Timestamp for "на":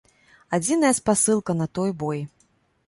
1.61-1.71